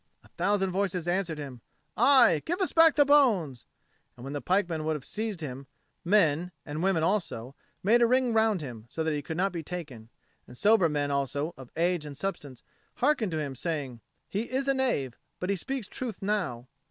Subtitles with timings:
[0.23, 1.61] a thousand voices answered him,
[1.95, 3.65] "Aye, give us back the bones!"
[4.17, 5.67] And when the pikemen would have seized him,
[6.03, 9.61] men, and women also, made a ring round him, so that he could not be
[9.61, 10.09] taken.
[10.47, 12.63] And sober men also, of age and substance,
[12.95, 16.67] hearkened to him, saying, "He is a knave, but he speaks truth now."